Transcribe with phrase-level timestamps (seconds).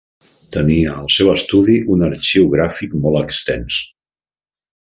[0.53, 3.81] Tenia al seu estudi un arxiu gràfic molt extens.